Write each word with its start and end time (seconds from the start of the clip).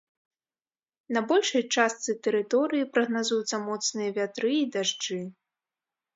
На 1.17 1.21
большай 1.31 1.63
частцы 1.77 2.15
тэрыторыі 2.29 2.89
прагназуюцца 2.97 3.61
моцныя 3.67 4.09
вятры 4.19 4.51
і 4.57 4.65
дажджы. 4.79 5.21